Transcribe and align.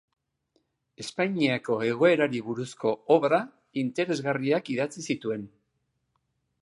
Espainiako 1.03 1.75
egoerari 1.89 2.41
buruzko 2.47 2.95
obra 3.17 3.41
interesgarriak 3.83 4.73
idatzi 4.77 5.05
zituen. 5.13 5.49